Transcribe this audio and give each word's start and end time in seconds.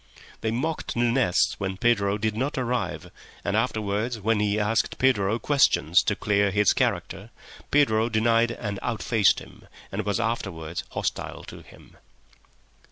They 0.39 0.49
mocked 0.49 0.95
Nunez 0.95 1.53
when 1.59 1.77
Pedro 1.77 2.17
did 2.17 2.35
not 2.35 2.57
arrive, 2.57 3.11
and 3.45 3.55
afterwards, 3.55 4.19
when 4.19 4.39
he 4.39 4.59
asked 4.59 4.97
Pedro 4.97 5.37
questions 5.37 6.01
to 6.05 6.15
clear 6.15 6.49
his 6.49 6.73
character, 6.73 7.29
Pedro 7.69 8.09
denied 8.09 8.49
and 8.49 8.79
outfaced 8.81 9.37
him, 9.37 9.67
and 9.91 10.03
was 10.03 10.19
afterwards 10.19 10.85
hostile 10.89 11.43
to 11.43 11.61
him. 11.61 11.97